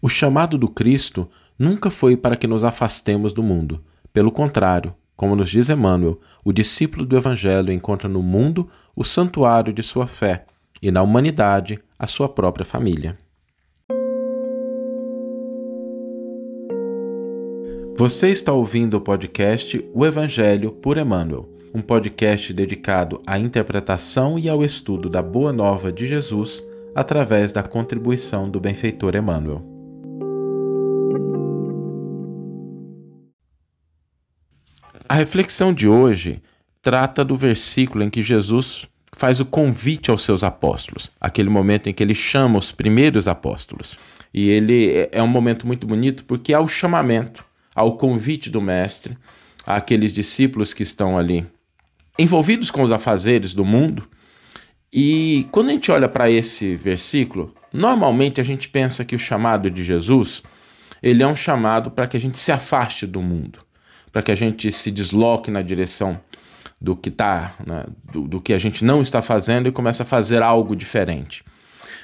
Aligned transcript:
O 0.00 0.08
chamado 0.08 0.56
do 0.56 0.68
Cristo 0.68 1.28
nunca 1.58 1.90
foi 1.90 2.16
para 2.16 2.36
que 2.36 2.46
nos 2.46 2.62
afastemos 2.62 3.32
do 3.32 3.42
mundo. 3.42 3.82
Pelo 4.12 4.30
contrário, 4.30 4.94
como 5.16 5.34
nos 5.34 5.50
diz 5.50 5.68
Emmanuel, 5.68 6.20
o 6.44 6.52
discípulo 6.52 7.04
do 7.04 7.16
Evangelho 7.16 7.72
encontra 7.72 8.08
no 8.08 8.22
mundo 8.22 8.68
o 8.94 9.02
santuário 9.02 9.72
de 9.72 9.82
sua 9.82 10.06
fé 10.06 10.46
e 10.80 10.92
na 10.92 11.02
humanidade 11.02 11.80
a 11.98 12.06
sua 12.06 12.28
própria 12.28 12.64
família. 12.64 13.18
Você 17.96 18.30
está 18.30 18.52
ouvindo 18.52 18.94
o 18.94 19.00
podcast 19.00 19.84
O 19.92 20.06
Evangelho 20.06 20.70
por 20.70 20.96
Emmanuel, 20.96 21.48
um 21.74 21.80
podcast 21.80 22.52
dedicado 22.54 23.20
à 23.26 23.36
interpretação 23.36 24.38
e 24.38 24.48
ao 24.48 24.62
estudo 24.62 25.10
da 25.10 25.20
Boa 25.20 25.52
Nova 25.52 25.90
de 25.90 26.06
Jesus 26.06 26.64
através 26.94 27.50
da 27.50 27.64
contribuição 27.64 28.48
do 28.48 28.60
benfeitor 28.60 29.16
Emmanuel. 29.16 29.77
A 35.10 35.14
reflexão 35.14 35.72
de 35.72 35.88
hoje 35.88 36.42
trata 36.82 37.24
do 37.24 37.34
versículo 37.34 38.04
em 38.04 38.10
que 38.10 38.20
Jesus 38.20 38.86
faz 39.10 39.40
o 39.40 39.46
convite 39.46 40.10
aos 40.10 40.20
seus 40.20 40.44
apóstolos, 40.44 41.10
aquele 41.18 41.48
momento 41.48 41.88
em 41.88 41.94
que 41.94 42.02
ele 42.02 42.14
chama 42.14 42.58
os 42.58 42.70
primeiros 42.70 43.26
apóstolos. 43.26 43.98
E 44.34 44.50
ele 44.50 44.90
é, 44.90 45.08
é 45.12 45.22
um 45.22 45.26
momento 45.26 45.66
muito 45.66 45.86
bonito 45.86 46.26
porque 46.26 46.52
há 46.52 46.60
o 46.60 46.68
chamamento, 46.68 47.42
ao 47.74 47.96
convite 47.96 48.50
do 48.50 48.60
mestre, 48.60 49.16
àqueles 49.64 50.12
discípulos 50.12 50.74
que 50.74 50.82
estão 50.82 51.16
ali 51.16 51.46
envolvidos 52.18 52.70
com 52.70 52.82
os 52.82 52.92
afazeres 52.92 53.54
do 53.54 53.64
mundo. 53.64 54.06
E 54.92 55.48
quando 55.50 55.70
a 55.70 55.72
gente 55.72 55.90
olha 55.90 56.08
para 56.08 56.30
esse 56.30 56.76
versículo, 56.76 57.54
normalmente 57.72 58.42
a 58.42 58.44
gente 58.44 58.68
pensa 58.68 59.06
que 59.06 59.14
o 59.14 59.18
chamado 59.18 59.70
de 59.70 59.82
Jesus, 59.82 60.42
ele 61.02 61.22
é 61.22 61.26
um 61.26 61.36
chamado 61.36 61.90
para 61.90 62.06
que 62.06 62.18
a 62.18 62.20
gente 62.20 62.38
se 62.38 62.52
afaste 62.52 63.06
do 63.06 63.22
mundo 63.22 63.66
para 64.12 64.22
que 64.22 64.30
a 64.30 64.34
gente 64.34 64.70
se 64.72 64.90
desloque 64.90 65.50
na 65.50 65.62
direção 65.62 66.20
do 66.80 66.94
que 66.96 67.10
tá, 67.10 67.56
né, 67.66 67.84
do, 68.12 68.22
do 68.28 68.40
que 68.40 68.52
a 68.52 68.58
gente 68.58 68.84
não 68.84 69.00
está 69.00 69.20
fazendo 69.20 69.68
e 69.68 69.72
comece 69.72 70.02
a 70.02 70.04
fazer 70.04 70.42
algo 70.42 70.76
diferente. 70.76 71.44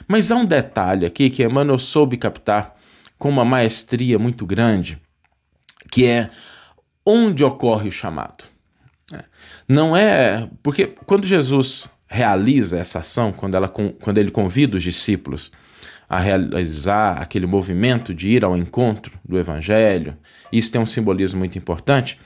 Mas 0.08 0.30
há 0.30 0.36
um 0.36 0.44
detalhe 0.44 1.06
aqui 1.06 1.30
que 1.30 1.44
Emmanuel 1.44 1.78
soube 1.78 2.16
captar 2.16 2.74
com 3.18 3.28
uma 3.28 3.44
maestria 3.44 4.18
muito 4.18 4.44
grande, 4.44 4.98
que 5.90 6.06
é 6.06 6.30
onde 7.06 7.44
ocorre 7.44 7.88
o 7.88 7.92
chamado. 7.92 8.44
É, 9.12 9.24
não 9.68 9.96
é. 9.96 10.48
Porque 10.62 10.86
quando 11.06 11.26
Jesus 11.26 11.88
realiza 12.08 12.78
essa 12.78 12.98
ação, 12.98 13.32
quando, 13.32 13.56
ela, 13.56 13.68
quando 13.68 14.18
ele 14.18 14.30
convida 14.30 14.76
os 14.76 14.82
discípulos 14.82 15.52
a 16.08 16.18
realizar 16.18 17.20
aquele 17.20 17.46
movimento 17.46 18.14
de 18.14 18.28
ir 18.28 18.44
ao 18.44 18.56
encontro 18.56 19.18
do 19.24 19.38
Evangelho. 19.38 20.16
Isso 20.52 20.70
tem 20.70 20.80
um 20.80 20.86
simbolismo 20.86 21.38
muito 21.38 21.58
importante. 21.58 22.20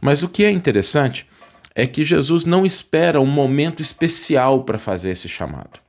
Mas 0.00 0.22
o 0.22 0.28
que 0.28 0.44
é 0.44 0.50
interessante 0.50 1.26
é 1.74 1.86
que 1.86 2.04
Jesus 2.04 2.44
não 2.44 2.64
espera 2.64 3.20
um 3.20 3.26
momento 3.26 3.82
especial 3.82 4.64
para 4.64 4.78
fazer 4.78 5.10
esse 5.10 5.28
chamado. 5.28 5.80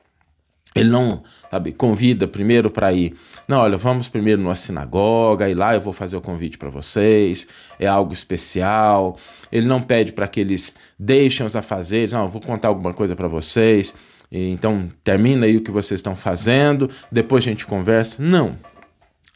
Ele 0.75 0.89
não, 0.89 1.23
sabe, 1.49 1.71
convida 1.71 2.27
primeiro 2.27 2.69
para 2.69 2.93
ir. 2.93 3.15
Não, 3.47 3.57
olha, 3.57 3.77
vamos 3.77 4.07
primeiro 4.07 4.41
numa 4.41 4.53
sinagoga 4.53 5.49
e 5.49 5.55
lá 5.55 5.73
eu 5.73 5.81
vou 5.81 5.93
fazer 5.93 6.15
o 6.15 6.21
convite 6.21 6.57
para 6.57 6.69
vocês. 6.69 7.47
É 7.79 7.87
algo 7.87 8.13
especial. 8.13 9.17
Ele 9.51 9.65
não 9.65 9.81
pede 9.81 10.11
para 10.11 10.27
que 10.27 10.39
eles 10.39 10.75
deixem 10.99 11.45
os 11.45 11.55
afazeres. 11.55 12.11
Não, 12.11 12.23
eu 12.23 12.27
vou 12.27 12.41
contar 12.41 12.67
alguma 12.67 12.93
coisa 12.93 13.15
para 13.15 13.27
vocês. 13.27 13.95
Então, 14.31 14.91
termina 15.03 15.45
aí 15.45 15.57
o 15.57 15.61
que 15.61 15.71
vocês 15.71 15.99
estão 15.99 16.15
fazendo, 16.15 16.89
depois 17.11 17.43
a 17.43 17.49
gente 17.49 17.65
conversa. 17.65 18.21
Não. 18.21 18.57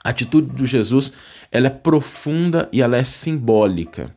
A 0.03 0.09
atitude 0.09 0.47
do 0.47 0.65
Jesus, 0.65 1.13
ela 1.51 1.67
é 1.67 1.69
profunda 1.69 2.67
e 2.71 2.81
ela 2.81 2.97
é 2.97 3.03
simbólica. 3.03 4.15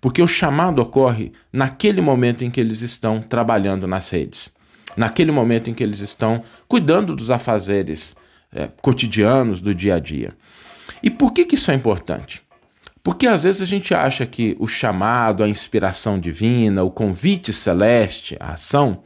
Porque 0.00 0.20
o 0.20 0.26
chamado 0.26 0.80
ocorre 0.82 1.32
naquele 1.52 2.00
momento 2.00 2.42
em 2.42 2.50
que 2.50 2.60
eles 2.60 2.80
estão 2.80 3.20
trabalhando 3.20 3.86
nas 3.86 4.10
redes. 4.10 4.52
Naquele 4.96 5.30
momento 5.30 5.70
em 5.70 5.74
que 5.74 5.82
eles 5.82 6.00
estão 6.00 6.42
cuidando 6.66 7.14
dos 7.14 7.30
afazeres 7.30 8.16
é, 8.52 8.68
cotidianos 8.80 9.60
do 9.60 9.74
dia 9.74 9.94
a 9.94 9.98
dia. 10.00 10.34
E 11.02 11.10
por 11.10 11.32
que, 11.32 11.44
que 11.44 11.54
isso 11.54 11.70
é 11.70 11.74
importante? 11.74 12.42
Porque 13.02 13.26
às 13.26 13.42
vezes 13.42 13.62
a 13.62 13.66
gente 13.66 13.94
acha 13.94 14.26
que 14.26 14.56
o 14.58 14.66
chamado, 14.66 15.42
a 15.42 15.48
inspiração 15.48 16.18
divina, 16.18 16.82
o 16.82 16.90
convite 16.90 17.52
celeste, 17.52 18.36
a 18.38 18.52
ação, 18.52 19.02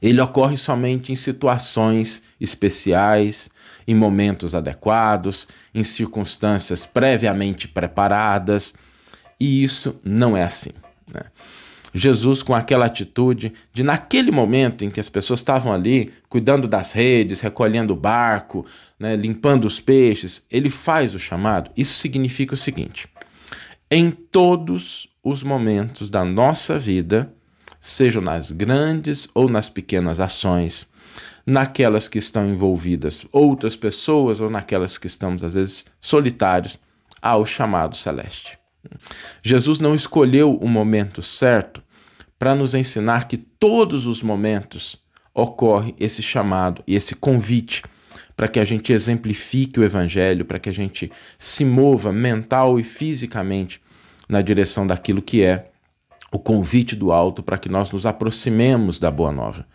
ele 0.00 0.20
ocorre 0.20 0.56
somente 0.56 1.12
em 1.12 1.16
situações 1.16 2.22
especiais, 2.40 3.50
em 3.86 3.94
momentos 3.94 4.54
adequados, 4.54 5.48
em 5.74 5.84
circunstâncias 5.84 6.86
previamente 6.86 7.68
preparadas, 7.68 8.74
e 9.38 9.62
isso 9.62 10.00
não 10.04 10.36
é 10.36 10.42
assim. 10.42 10.70
Né? 11.12 11.22
Jesus, 11.92 12.42
com 12.42 12.54
aquela 12.54 12.86
atitude 12.86 13.52
de, 13.72 13.82
naquele 13.82 14.30
momento 14.30 14.84
em 14.84 14.90
que 14.90 15.00
as 15.00 15.08
pessoas 15.08 15.40
estavam 15.40 15.72
ali 15.72 16.12
cuidando 16.28 16.68
das 16.68 16.92
redes, 16.92 17.40
recolhendo 17.40 17.92
o 17.92 17.96
barco, 17.96 18.64
né, 18.98 19.16
limpando 19.16 19.64
os 19.64 19.80
peixes, 19.80 20.46
ele 20.50 20.70
faz 20.70 21.14
o 21.14 21.18
chamado. 21.18 21.70
Isso 21.76 21.94
significa 21.94 22.54
o 22.54 22.56
seguinte: 22.56 23.08
em 23.90 24.10
todos 24.10 25.08
os 25.22 25.42
momentos 25.42 26.08
da 26.08 26.24
nossa 26.24 26.78
vida, 26.78 27.34
sejam 27.80 28.22
nas 28.22 28.50
grandes 28.50 29.28
ou 29.34 29.48
nas 29.48 29.68
pequenas 29.70 30.20
ações, 30.20 30.88
naquelas 31.46 32.06
que 32.06 32.18
estão 32.18 32.48
envolvidas 32.48 33.26
outras 33.32 33.74
pessoas 33.74 34.40
ou 34.40 34.50
naquelas 34.50 34.98
que 34.98 35.06
estamos, 35.06 35.42
às 35.42 35.54
vezes, 35.54 35.86
solitários, 36.00 36.78
ao 37.20 37.44
chamado 37.44 37.96
celeste. 37.96 38.58
Jesus 39.42 39.78
não 39.78 39.94
escolheu 39.94 40.54
o 40.56 40.68
momento 40.68 41.20
certo 41.22 41.82
para 42.38 42.54
nos 42.54 42.74
ensinar 42.74 43.28
que 43.28 43.36
todos 43.36 44.06
os 44.06 44.22
momentos 44.22 44.96
ocorre 45.34 45.94
esse 45.98 46.22
chamado 46.22 46.82
e 46.86 46.94
esse 46.94 47.14
convite 47.14 47.82
para 48.34 48.48
que 48.48 48.58
a 48.58 48.64
gente 48.64 48.92
exemplifique 48.92 49.78
o 49.78 49.84
evangelho, 49.84 50.46
para 50.46 50.58
que 50.58 50.70
a 50.70 50.72
gente 50.72 51.12
se 51.38 51.62
mova 51.62 52.10
mental 52.10 52.80
e 52.80 52.82
fisicamente 52.82 53.82
na 54.26 54.40
direção 54.40 54.86
daquilo 54.86 55.20
que 55.20 55.42
é 55.42 55.69
o 56.32 56.38
convite 56.38 56.94
do 56.94 57.12
alto 57.12 57.42
para 57.42 57.58
que 57.58 57.68
nós 57.68 57.90
nos 57.90 58.06
aproximemos 58.06 58.98
da 58.98 59.10
Boa 59.10 59.32
Nova. 59.32 59.66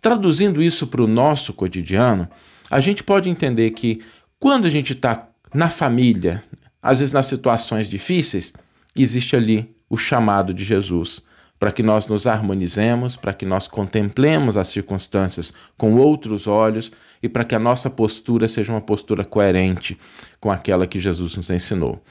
Traduzindo 0.00 0.62
isso 0.62 0.86
para 0.86 1.02
o 1.02 1.06
nosso 1.06 1.52
cotidiano, 1.52 2.28
a 2.70 2.80
gente 2.80 3.02
pode 3.02 3.28
entender 3.28 3.70
que 3.70 4.02
quando 4.38 4.66
a 4.66 4.70
gente 4.70 4.92
está 4.92 5.28
na 5.54 5.70
família, 5.70 6.42
às 6.82 6.98
vezes 7.00 7.12
nas 7.12 7.26
situações 7.26 7.88
difíceis, 7.88 8.52
existe 8.94 9.34
ali 9.34 9.74
o 9.88 9.96
chamado 9.96 10.52
de 10.52 10.64
Jesus 10.64 11.22
para 11.58 11.72
que 11.72 11.82
nós 11.82 12.06
nos 12.06 12.26
harmonizemos, 12.26 13.16
para 13.16 13.32
que 13.32 13.46
nós 13.46 13.66
contemplemos 13.66 14.56
as 14.56 14.68
circunstâncias 14.68 15.52
com 15.76 15.94
outros 15.94 16.46
olhos 16.46 16.92
e 17.22 17.28
para 17.28 17.44
que 17.44 17.54
a 17.54 17.58
nossa 17.58 17.88
postura 17.88 18.46
seja 18.46 18.72
uma 18.72 18.80
postura 18.80 19.24
coerente 19.24 19.98
com 20.38 20.50
aquela 20.50 20.86
que 20.86 21.00
Jesus 21.00 21.36
nos 21.36 21.48
ensinou. 21.50 22.02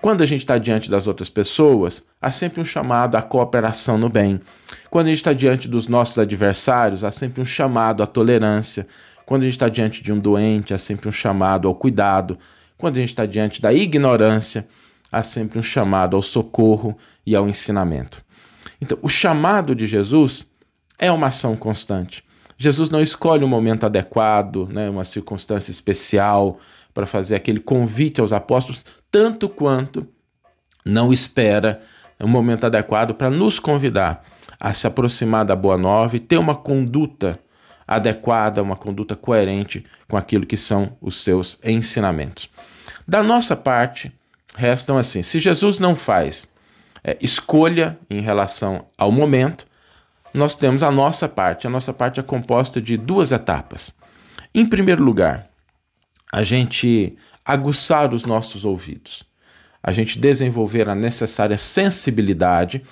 Quando 0.00 0.22
a 0.22 0.26
gente 0.26 0.40
está 0.40 0.56
diante 0.56 0.88
das 0.88 1.06
outras 1.06 1.28
pessoas, 1.28 2.02
há 2.20 2.30
sempre 2.30 2.60
um 2.60 2.64
chamado 2.64 3.16
à 3.16 3.22
cooperação 3.22 3.98
no 3.98 4.08
bem. 4.08 4.40
Quando 4.88 5.06
a 5.06 5.10
gente 5.10 5.18
está 5.18 5.32
diante 5.32 5.68
dos 5.68 5.88
nossos 5.88 6.18
adversários, 6.18 7.02
há 7.02 7.10
sempre 7.10 7.42
um 7.42 7.44
chamado 7.44 8.02
à 8.02 8.06
tolerância. 8.06 8.86
Quando 9.26 9.42
a 9.42 9.44
gente 9.46 9.54
está 9.54 9.68
diante 9.68 10.02
de 10.02 10.12
um 10.12 10.18
doente, 10.18 10.72
há 10.72 10.78
sempre 10.78 11.08
um 11.08 11.12
chamado 11.12 11.66
ao 11.66 11.74
cuidado. 11.74 12.38
Quando 12.78 12.96
a 12.96 13.00
gente 13.00 13.10
está 13.10 13.26
diante 13.26 13.60
da 13.60 13.72
ignorância, 13.72 14.66
há 15.10 15.22
sempre 15.22 15.58
um 15.58 15.62
chamado 15.62 16.16
ao 16.16 16.22
socorro 16.22 16.96
e 17.26 17.34
ao 17.34 17.48
ensinamento. 17.48 18.24
Então, 18.82 18.98
o 19.00 19.08
chamado 19.08 19.76
de 19.76 19.86
Jesus 19.86 20.44
é 20.98 21.08
uma 21.12 21.28
ação 21.28 21.56
constante. 21.56 22.24
Jesus 22.58 22.90
não 22.90 23.00
escolhe 23.00 23.44
um 23.44 23.48
momento 23.48 23.86
adequado, 23.86 24.68
né, 24.72 24.90
uma 24.90 25.04
circunstância 25.04 25.70
especial 25.70 26.58
para 26.92 27.06
fazer 27.06 27.36
aquele 27.36 27.60
convite 27.60 28.20
aos 28.20 28.32
apóstolos, 28.32 28.84
tanto 29.08 29.48
quanto 29.48 30.04
não 30.84 31.12
espera 31.12 31.80
um 32.20 32.26
momento 32.26 32.66
adequado 32.66 33.14
para 33.14 33.30
nos 33.30 33.60
convidar 33.60 34.24
a 34.58 34.74
se 34.74 34.84
aproximar 34.84 35.44
da 35.44 35.54
Boa 35.54 35.78
Nova 35.78 36.16
e 36.16 36.20
ter 36.20 36.38
uma 36.38 36.56
conduta 36.56 37.38
adequada, 37.86 38.60
uma 38.60 38.74
conduta 38.74 39.14
coerente 39.14 39.86
com 40.08 40.16
aquilo 40.16 40.44
que 40.44 40.56
são 40.56 40.96
os 41.00 41.22
seus 41.22 41.56
ensinamentos. 41.62 42.50
Da 43.06 43.22
nossa 43.22 43.54
parte, 43.54 44.12
restam 44.56 44.98
assim: 44.98 45.22
se 45.22 45.38
Jesus 45.38 45.78
não 45.78 45.94
faz 45.94 46.48
é, 47.04 47.16
escolha 47.20 47.98
em 48.08 48.20
relação 48.20 48.86
ao 48.96 49.10
momento, 49.10 49.66
nós 50.32 50.54
temos 50.54 50.82
a 50.82 50.90
nossa 50.90 51.28
parte. 51.28 51.66
A 51.66 51.70
nossa 51.70 51.92
parte 51.92 52.20
é 52.20 52.22
composta 52.22 52.80
de 52.80 52.96
duas 52.96 53.32
etapas. 53.32 53.92
Em 54.54 54.66
primeiro 54.66 55.02
lugar, 55.02 55.48
a 56.32 56.42
gente 56.42 57.16
aguçar 57.44 58.14
os 58.14 58.24
nossos 58.24 58.64
ouvidos, 58.64 59.24
a 59.82 59.92
gente 59.92 60.18
desenvolver 60.18 60.88
a 60.88 60.94
necessária 60.94 61.58
sensibilidade 61.58 62.82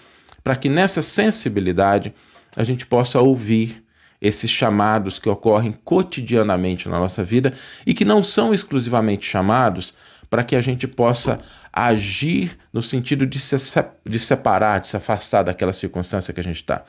para 0.42 0.56
que 0.56 0.68
nessa 0.68 1.02
sensibilidade 1.02 2.12
a 2.56 2.64
gente 2.64 2.86
possa 2.86 3.20
ouvir 3.20 3.84
esses 4.20 4.50
chamados 4.50 5.18
que 5.18 5.28
ocorrem 5.28 5.72
cotidianamente 5.72 6.88
na 6.88 6.98
nossa 6.98 7.24
vida 7.24 7.54
e 7.86 7.94
que 7.94 8.04
não 8.04 8.22
são 8.22 8.52
exclusivamente 8.52 9.26
chamados 9.26 9.94
para 10.28 10.44
que 10.44 10.54
a 10.54 10.60
gente 10.60 10.86
possa 10.86 11.40
agir 11.72 12.58
no 12.72 12.82
sentido 12.82 13.26
de 13.26 13.38
se, 13.38 13.56
de 14.04 14.18
separar, 14.18 14.80
de 14.80 14.88
se 14.88 14.96
afastar 14.96 15.42
daquela 15.42 15.72
circunstância 15.72 16.32
que 16.34 16.40
a 16.40 16.44
gente 16.44 16.56
está. 16.56 16.84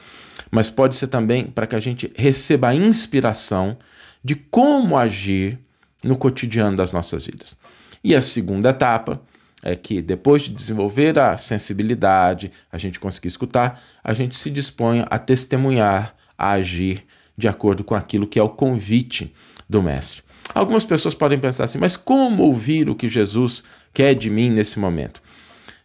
Mas 0.50 0.69
pode 0.69 0.95
ser 0.95 1.07
também 1.07 1.45
para 1.45 1.68
que 1.68 1.75
a 1.75 1.80
gente 1.80 2.12
receba 2.16 2.69
a 2.69 2.75
inspiração 2.75 3.78
de 4.24 4.36
como 4.36 4.98
agir 4.98 5.60
no 6.04 6.18
cotidiano 6.18 6.75
das 6.75 6.92
nossas 6.92 7.25
vidas. 7.25 7.56
E 8.04 8.16
a 8.16 8.22
segunda 8.22 8.69
etapa 8.69 9.22
é 9.63 9.75
que 9.75 10.01
depois 10.01 10.44
de 10.44 10.50
desenvolver 10.50 11.19
a 11.19 11.38
sensibilidade, 11.38 12.51
a 12.72 12.77
gente 12.77 13.00
conseguir 13.00 13.27
escutar, 13.27 13.81
a 14.04 14.13
gente 14.13 14.36
se 14.36 14.50
dispõe 14.50 15.06
a 15.10 15.19
testemunhar, 15.19 16.16
a 16.38 16.51
agir 16.51 17.06
de 17.38 17.48
acordo 17.48 17.84
com 17.84 17.94
aquilo 17.94 18.27
que 18.27 18.39
é 18.39 18.44
o 18.44 18.50
convite 18.50 19.34
do 19.69 19.81
mestre. 19.81 20.24
Algumas 20.54 20.84
pessoas 20.84 21.16
podem 21.16 21.39
pensar 21.39 21.66
assim, 21.66 21.77
mas 21.77 21.95
como 21.95 22.44
ouvir 22.44 22.89
o 22.89 22.95
que 22.95 23.07
Jesus 23.07 23.63
quer 23.93 24.13
de 24.13 24.29
mim 24.29 24.49
nesse 24.49 24.79
momento? 24.79 25.21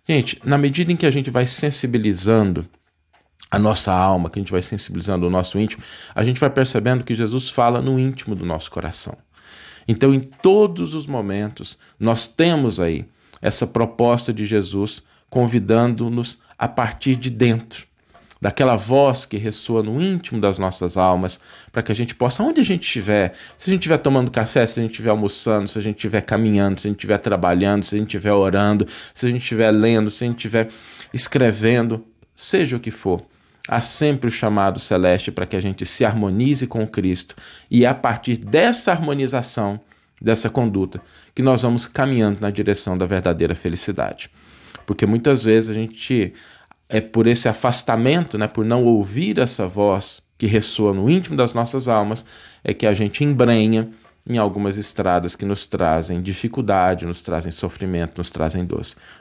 Gente, 0.08 0.40
na 0.44 0.56
medida 0.56 0.92
em 0.92 0.96
que 0.96 1.06
a 1.06 1.10
gente 1.10 1.30
vai 1.30 1.46
sensibilizando 1.46 2.68
a 3.50 3.58
nossa 3.58 3.92
alma, 3.92 4.30
que 4.30 4.38
a 4.38 4.42
gente 4.42 4.52
vai 4.52 4.62
sensibilizando 4.62 5.26
o 5.26 5.30
nosso 5.30 5.58
íntimo, 5.58 5.82
a 6.14 6.24
gente 6.24 6.38
vai 6.38 6.50
percebendo 6.50 7.04
que 7.04 7.14
Jesus 7.14 7.50
fala 7.50 7.80
no 7.80 7.98
íntimo 7.98 8.34
do 8.34 8.44
nosso 8.44 8.70
coração. 8.70 9.16
Então, 9.88 10.12
em 10.12 10.20
todos 10.20 10.94
os 10.94 11.06
momentos, 11.06 11.78
nós 11.98 12.26
temos 12.26 12.80
aí 12.80 13.06
essa 13.40 13.66
proposta 13.66 14.32
de 14.32 14.44
Jesus 14.44 15.02
convidando-nos 15.30 16.38
a 16.58 16.66
partir 16.66 17.16
de 17.16 17.30
dentro, 17.30 17.86
daquela 18.40 18.76
voz 18.76 19.24
que 19.24 19.36
ressoa 19.36 19.82
no 19.82 20.00
íntimo 20.00 20.40
das 20.40 20.58
nossas 20.58 20.96
almas, 20.96 21.40
para 21.72 21.82
que 21.82 21.90
a 21.90 21.94
gente 21.94 22.14
possa, 22.14 22.42
onde 22.42 22.60
a 22.60 22.64
gente 22.64 22.82
estiver, 22.82 23.32
se 23.56 23.70
a 23.70 23.72
gente 23.72 23.80
estiver 23.80 23.98
tomando 23.98 24.30
café, 24.30 24.66
se 24.66 24.78
a 24.78 24.82
gente 24.82 24.92
estiver 24.92 25.10
almoçando, 25.10 25.68
se 25.68 25.78
a 25.78 25.82
gente 25.82 25.96
estiver 25.96 26.20
caminhando, 26.20 26.78
se 26.78 26.86
a 26.86 26.90
gente 26.90 26.98
estiver 26.98 27.18
trabalhando, 27.18 27.84
se 27.84 27.94
a 27.94 27.98
gente 27.98 28.08
estiver 28.08 28.32
orando, 28.32 28.86
se 29.14 29.26
a 29.26 29.30
gente 29.30 29.42
estiver 29.42 29.70
lendo, 29.70 30.10
se 30.10 30.24
a 30.24 30.26
gente 30.26 30.36
estiver 30.36 30.68
escrevendo, 31.12 32.04
seja 32.34 32.76
o 32.76 32.80
que 32.80 32.90
for, 32.90 33.24
há 33.68 33.80
sempre 33.80 34.28
o 34.28 34.30
chamado 34.30 34.78
celeste 34.78 35.32
para 35.32 35.46
que 35.46 35.56
a 35.56 35.60
gente 35.60 35.84
se 35.86 36.04
harmonize 36.04 36.66
com 36.66 36.86
Cristo 36.86 37.34
e 37.70 37.84
é 37.84 37.88
a 37.88 37.94
partir 37.94 38.36
dessa 38.36 38.92
harmonização, 38.92 39.80
dessa 40.20 40.48
conduta, 40.48 41.00
que 41.34 41.42
nós 41.42 41.62
vamos 41.62 41.86
caminhando 41.86 42.40
na 42.40 42.50
direção 42.50 42.96
da 42.96 43.06
verdadeira 43.06 43.54
felicidade. 43.54 44.30
Porque 44.86 45.04
muitas 45.04 45.42
vezes 45.44 45.70
a 45.70 45.74
gente 45.74 46.32
é 46.88 47.00
por 47.00 47.26
esse 47.26 47.48
afastamento, 47.48 48.38
né, 48.38 48.46
por 48.46 48.64
não 48.64 48.84
ouvir 48.84 49.38
essa 49.38 49.66
voz 49.66 50.22
que 50.38 50.46
ressoa 50.46 50.92
no 50.92 51.08
íntimo 51.08 51.36
das 51.36 51.54
nossas 51.54 51.88
almas, 51.88 52.24
é 52.62 52.72
que 52.74 52.86
a 52.86 52.94
gente 52.94 53.24
embrenha 53.24 53.90
em 54.28 54.38
algumas 54.38 54.76
estradas 54.76 55.36
que 55.36 55.44
nos 55.44 55.66
trazem 55.66 56.20
dificuldade, 56.20 57.06
nos 57.06 57.22
trazem 57.22 57.52
sofrimento, 57.52 58.18
nos 58.18 58.30
trazem 58.30 58.66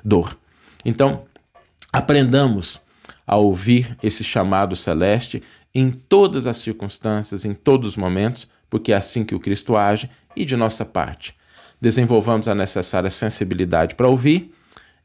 dor. 0.03 0.38
Então, 0.83 1.23
aprendamos 1.94 2.81
a 3.25 3.38
ouvir 3.38 3.97
esse 4.01 4.23
chamado 4.23 4.75
celeste 4.75 5.41
em 5.73 5.91
todas 5.91 6.47
as 6.47 6.57
circunstâncias, 6.57 7.45
em 7.45 7.53
todos 7.53 7.89
os 7.89 7.97
momentos, 7.97 8.47
porque 8.69 8.91
é 8.91 8.95
assim 8.95 9.23
que 9.23 9.35
o 9.35 9.39
Cristo 9.39 9.75
age, 9.75 10.09
e 10.35 10.44
de 10.44 10.56
nossa 10.56 10.83
parte. 10.83 11.35
Desenvolvamos 11.79 12.47
a 12.47 12.56
necessária 12.56 13.09
sensibilidade 13.09 13.95
para 13.95 14.07
ouvir 14.07 14.53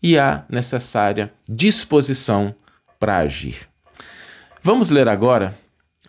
e 0.03 0.19
a 0.19 0.45
necessária 0.49 1.33
disposição 1.49 2.55
para 2.99 3.19
agir. 3.19 3.69
Vamos 4.63 4.91
ler 4.91 5.09
agora 5.09 5.55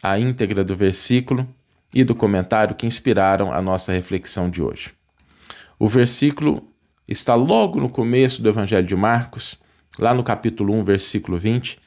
a 0.01 0.19
íntegra 0.19 0.63
do 0.63 0.75
versículo 0.75 1.47
e 1.93 2.03
do 2.03 2.15
comentário 2.15 2.75
que 2.75 2.87
inspiraram 2.87 3.51
a 3.51 3.61
nossa 3.61 3.91
reflexão 3.91 4.49
de 4.49 4.61
hoje. 4.61 4.91
O 5.77 5.87
versículo 5.87 6.67
está 7.07 7.35
logo 7.35 7.79
no 7.79 7.89
começo 7.89 8.41
do 8.41 8.49
Evangelho 8.49 8.87
de 8.87 8.95
Marcos, 8.95 9.59
lá 9.99 10.13
no 10.13 10.23
capítulo 10.23 10.73
1, 10.75 10.83
versículo 10.83 11.37
20, 11.37 11.79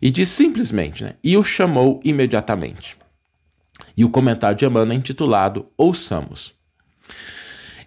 e 0.00 0.10
diz 0.10 0.28
simplesmente, 0.28 1.02
né? 1.02 1.14
E 1.22 1.36
o 1.36 1.42
chamou 1.42 2.00
imediatamente. 2.04 2.96
E 3.96 4.04
o 4.04 4.10
comentário 4.10 4.56
de 4.56 4.64
Emmanuel 4.64 4.92
é 4.92 4.94
intitulado 4.94 5.66
Ouçamos. 5.76 6.54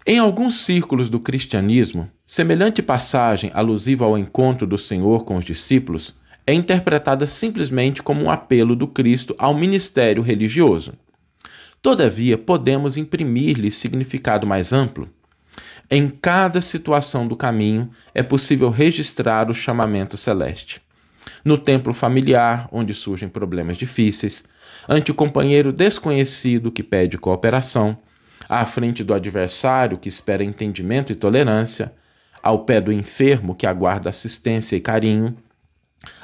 Em 0.04 0.18
alguns 0.18 0.62
círculos 0.62 1.08
do 1.08 1.20
cristianismo, 1.20 2.10
semelhante 2.26 2.82
passagem 2.82 3.52
alusiva 3.54 4.04
ao 4.04 4.18
encontro 4.18 4.66
do 4.66 4.76
Senhor 4.76 5.24
com 5.24 5.36
os 5.36 5.44
discípulos 5.44 6.12
é 6.44 6.52
interpretada 6.52 7.24
simplesmente 7.24 8.02
como 8.02 8.24
um 8.24 8.30
apelo 8.30 8.74
do 8.74 8.88
Cristo 8.88 9.32
ao 9.38 9.54
ministério 9.54 10.20
religioso. 10.20 10.94
Todavia, 11.80 12.36
podemos 12.36 12.96
imprimir-lhe 12.96 13.70
significado 13.70 14.44
mais 14.44 14.72
amplo. 14.72 15.08
Em 15.88 16.08
cada 16.08 16.60
situação 16.60 17.28
do 17.28 17.36
caminho 17.36 17.88
é 18.12 18.24
possível 18.24 18.70
registrar 18.70 19.48
o 19.48 19.54
chamamento 19.54 20.16
celeste. 20.16 20.82
No 21.44 21.56
templo 21.56 21.94
familiar, 21.94 22.68
onde 22.72 22.92
surgem 22.92 23.28
problemas 23.28 23.76
difíceis, 23.76 24.44
ante 24.88 25.12
o 25.12 25.14
companheiro 25.14 25.72
desconhecido 25.72 26.72
que 26.72 26.82
pede 26.82 27.18
cooperação, 27.18 27.96
à 28.48 28.64
frente 28.64 29.02
do 29.04 29.14
adversário 29.14 29.98
que 29.98 30.08
espera 30.08 30.44
entendimento 30.44 31.12
e 31.12 31.14
tolerância, 31.14 31.92
ao 32.42 32.64
pé 32.64 32.80
do 32.80 32.92
enfermo 32.92 33.54
que 33.54 33.66
aguarda 33.66 34.10
assistência 34.10 34.76
e 34.76 34.80
carinho, 34.80 35.36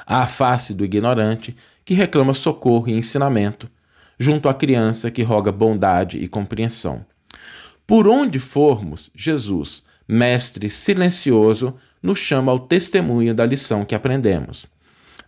à 0.05 0.27
face 0.27 0.73
do 0.73 0.83
ignorante 0.83 1.55
que 1.85 1.93
reclama 1.93 2.33
socorro 2.33 2.89
e 2.89 2.93
ensinamento, 2.93 3.69
junto 4.19 4.49
à 4.49 4.53
criança 4.53 5.09
que 5.09 5.23
roga 5.23 5.51
bondade 5.51 6.17
e 6.17 6.27
compreensão. 6.27 7.05
Por 7.87 8.07
onde 8.07 8.37
formos, 8.37 9.09
Jesus, 9.15 9.81
mestre 10.07 10.69
silencioso, 10.69 11.75
nos 12.03 12.19
chama 12.19 12.51
ao 12.51 12.59
testemunho 12.59 13.33
da 13.33 13.45
lição 13.45 13.85
que 13.85 13.95
aprendemos. 13.95 14.65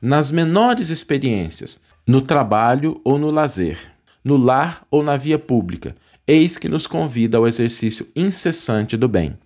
Nas 0.01 0.29
menores 0.29 0.89
experiências, 0.89 1.81
no 2.05 2.21
trabalho 2.21 2.99
ou 3.03 3.17
no 3.17 3.31
lazer, 3.31 3.77
no 4.23 4.37
lar 4.37 4.85
ou 4.91 5.03
na 5.03 5.17
via 5.17 5.39
pública, 5.39 5.95
eis 6.27 6.57
que 6.57 6.69
nos 6.69 6.87
convida 6.87 7.37
ao 7.37 7.47
exercício 7.47 8.07
incessante 8.15 8.95
do 8.95 9.07
bem. 9.07 9.37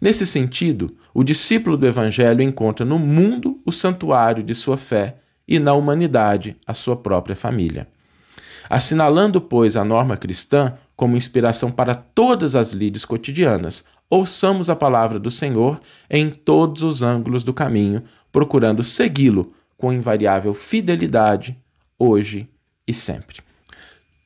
Nesse 0.00 0.26
sentido, 0.26 0.96
o 1.14 1.22
discípulo 1.22 1.76
do 1.76 1.86
Evangelho 1.86 2.42
encontra 2.42 2.84
no 2.84 2.98
mundo 2.98 3.60
o 3.64 3.70
santuário 3.70 4.42
de 4.42 4.54
sua 4.54 4.76
fé 4.76 5.16
e 5.46 5.58
na 5.58 5.74
humanidade 5.74 6.56
a 6.66 6.74
sua 6.74 6.96
própria 6.96 7.36
família. 7.36 7.86
Assinalando, 8.68 9.40
pois, 9.40 9.76
a 9.76 9.84
norma 9.84 10.16
cristã 10.16 10.74
como 10.96 11.16
inspiração 11.16 11.70
para 11.70 11.94
todas 11.94 12.54
as 12.54 12.72
lides 12.72 13.04
cotidianas, 13.04 13.84
ouçamos 14.08 14.70
a 14.70 14.76
palavra 14.76 15.18
do 15.18 15.30
Senhor 15.30 15.80
em 16.08 16.30
todos 16.30 16.82
os 16.82 17.02
ângulos 17.02 17.44
do 17.44 17.52
caminho, 17.52 18.04
procurando 18.30 18.82
segui-lo 18.82 19.52
com 19.76 19.92
invariável 19.92 20.54
fidelidade, 20.54 21.56
hoje 21.98 22.48
e 22.86 22.94
sempre. 22.94 23.38